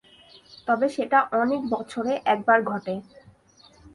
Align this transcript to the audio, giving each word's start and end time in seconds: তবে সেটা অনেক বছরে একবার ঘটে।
তবে 0.67 0.87
সেটা 0.89 1.19
অনেক 1.33 1.61
বছরে 1.69 2.13
একবার 2.25 2.59
ঘটে। 2.63 2.95